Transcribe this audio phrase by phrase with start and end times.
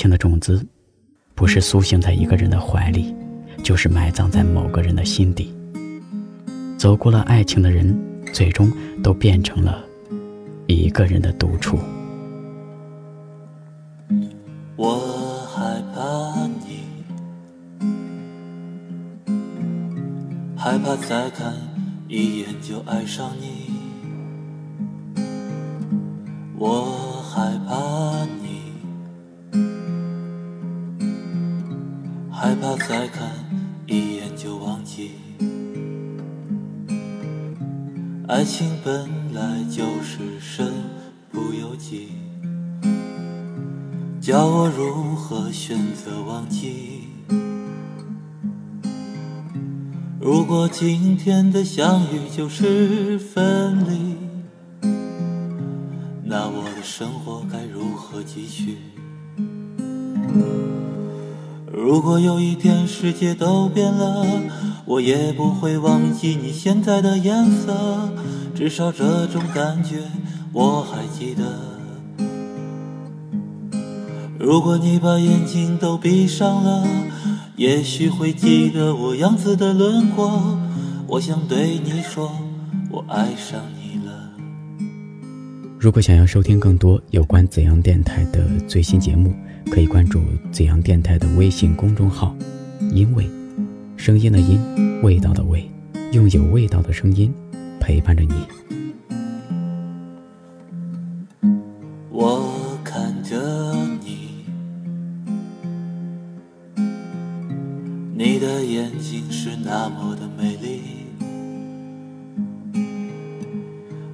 [0.00, 0.66] 情的种子，
[1.34, 3.14] 不是苏醒在一个人的怀里，
[3.62, 5.54] 就是埋葬在某个人的心底。
[6.78, 7.94] 走过了爱情的人，
[8.32, 8.72] 最终
[9.02, 9.84] 都变成了
[10.66, 11.78] 一个人的独处。
[14.74, 14.96] 我
[15.54, 17.04] 害怕你，
[20.56, 21.52] 害怕再看
[22.08, 23.69] 一眼就爱上你。
[33.00, 33.30] 再看
[33.86, 35.12] 一眼就忘记。
[38.28, 40.70] 爱情本来就是身
[41.30, 42.10] 不由己，
[44.20, 47.04] 叫我如何选择忘记？
[50.20, 54.16] 如果今天的相遇就是分离。
[56.22, 58.76] 那我的生活该如何继续？
[61.90, 64.24] 如果有一天世界都变了，
[64.84, 68.12] 我也不会忘记你现在的颜色，
[68.54, 69.96] 至少这种感觉
[70.52, 71.42] 我还记得。
[74.38, 76.86] 如果你把眼睛都闭上了，
[77.56, 80.60] 也许会记得我样子的轮廓。
[81.08, 82.30] 我想对你说，
[82.88, 84.30] 我爱上你了。
[85.76, 89.34] 如果想要收听更多有关怎样电台的最新节目，
[89.66, 90.22] 可以关注
[90.52, 92.36] 怎样电台的微信公众号
[92.94, 93.28] “因为”，
[93.96, 94.60] 声音的音，
[95.02, 95.68] 味道的味，
[96.12, 97.32] 用有味道的声音
[97.80, 98.34] 陪伴着你。
[102.10, 104.44] 我看着你，
[108.14, 110.80] 你的眼睛是那么的美丽，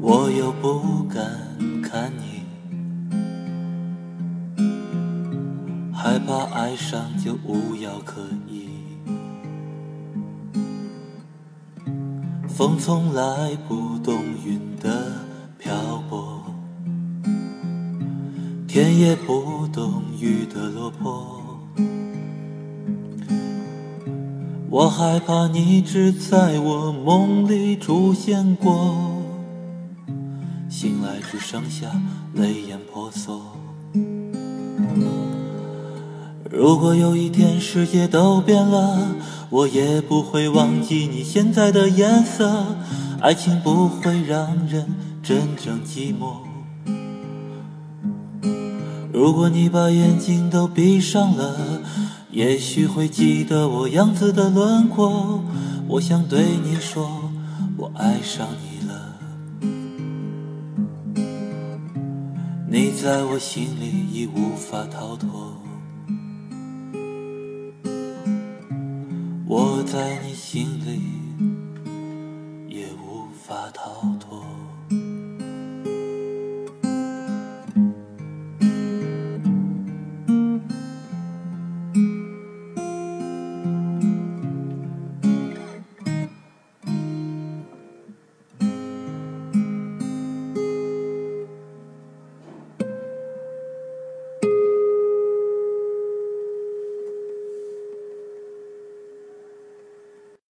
[0.00, 1.48] 我又不敢。
[1.80, 2.37] 看你，
[6.58, 8.68] 爱上就无药可医。
[12.48, 15.24] 风从来不懂云的
[15.56, 16.42] 漂泊，
[18.66, 21.40] 天也不懂雨的落魄。
[24.68, 28.96] 我害怕你只在我梦里出现过。
[30.68, 31.86] 醒来只剩下
[32.34, 33.40] 泪眼婆娑。
[36.68, 39.16] 如果有一天世界都变了，
[39.48, 42.76] 我也不会忘记你现在的颜色。
[43.22, 46.42] 爱情不会让人真正寂寞。
[49.10, 51.56] 如果你把眼睛都闭上了，
[52.30, 55.42] 也许会记得我样子的轮廓。
[55.88, 57.30] 我想对你说，
[57.78, 59.16] 我爱上你了。
[62.70, 65.47] 你在我心里已无法逃脱，
[69.50, 71.00] 我在你心里
[72.68, 74.57] 也无法逃脱。